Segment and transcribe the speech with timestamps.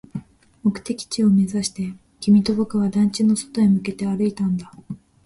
[0.63, 4.71] 目的地を目指して、君と僕は団地の外へ向けて歩いたんだ